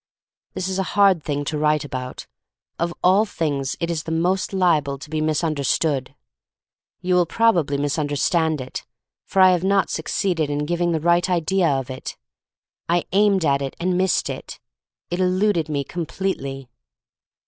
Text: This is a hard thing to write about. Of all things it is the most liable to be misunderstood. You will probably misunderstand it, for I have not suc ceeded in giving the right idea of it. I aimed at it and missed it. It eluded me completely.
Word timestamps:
This 0.55 0.67
is 0.67 0.79
a 0.79 0.97
hard 0.97 1.21
thing 1.21 1.45
to 1.45 1.59
write 1.59 1.85
about. 1.85 2.25
Of 2.79 2.91
all 3.03 3.23
things 3.23 3.77
it 3.79 3.91
is 3.91 4.01
the 4.01 4.11
most 4.11 4.51
liable 4.51 4.97
to 4.97 5.09
be 5.11 5.21
misunderstood. 5.21 6.15
You 7.01 7.13
will 7.13 7.27
probably 7.27 7.77
misunderstand 7.77 8.61
it, 8.61 8.83
for 9.25 9.43
I 9.43 9.51
have 9.51 9.63
not 9.63 9.91
suc 9.91 10.07
ceeded 10.07 10.49
in 10.49 10.65
giving 10.65 10.91
the 10.91 10.99
right 10.99 11.29
idea 11.29 11.67
of 11.67 11.91
it. 11.91 12.17
I 12.89 13.05
aimed 13.11 13.45
at 13.45 13.61
it 13.61 13.75
and 13.79 13.95
missed 13.95 14.27
it. 14.27 14.59
It 15.11 15.19
eluded 15.19 15.69
me 15.69 15.83
completely. 15.83 16.71